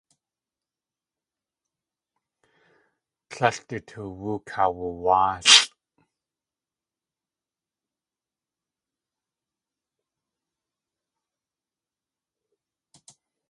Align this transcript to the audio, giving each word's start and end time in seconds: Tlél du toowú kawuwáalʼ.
Tlél 3.29 3.55
du 3.67 3.77
toowú 3.89 4.31
kawuwáalʼ. 4.49 5.51